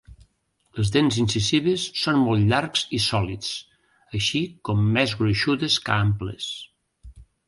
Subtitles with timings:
[0.77, 3.51] Les dents incisives són molt llargs i sòlids,
[4.21, 6.49] així com més gruixudes que amples.